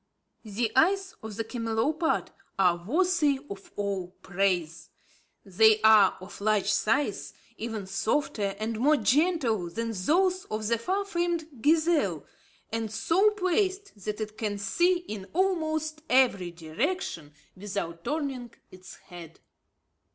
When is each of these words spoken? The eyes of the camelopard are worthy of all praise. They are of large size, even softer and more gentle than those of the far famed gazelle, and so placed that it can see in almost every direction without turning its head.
The 0.45 0.71
eyes 0.75 1.13
of 1.21 1.35
the 1.35 1.43
camelopard 1.43 2.29
are 2.57 2.83
worthy 2.87 3.39
of 3.51 3.71
all 3.75 4.07
praise. 4.23 4.89
They 5.45 5.79
are 5.83 6.17
of 6.19 6.41
large 6.41 6.71
size, 6.73 7.33
even 7.57 7.85
softer 7.85 8.55
and 8.57 8.79
more 8.79 8.97
gentle 8.97 9.69
than 9.69 9.91
those 9.93 10.45
of 10.45 10.65
the 10.69 10.79
far 10.79 11.05
famed 11.05 11.61
gazelle, 11.61 12.25
and 12.71 12.91
so 12.91 13.29
placed 13.29 14.03
that 14.03 14.19
it 14.19 14.39
can 14.39 14.57
see 14.57 14.97
in 15.01 15.27
almost 15.33 16.01
every 16.09 16.49
direction 16.49 17.31
without 17.55 18.03
turning 18.03 18.51
its 18.71 18.95
head. 18.95 19.39